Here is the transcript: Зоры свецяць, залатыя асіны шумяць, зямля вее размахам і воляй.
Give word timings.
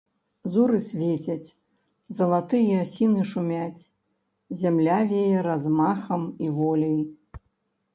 Зоры 0.53 0.77
свецяць, 0.91 1.49
залатыя 2.21 2.81
асіны 2.85 3.29
шумяць, 3.35 3.81
зямля 4.67 4.99
вее 5.17 5.39
размахам 5.53 6.21
і 6.47 6.55
воляй. 6.61 7.03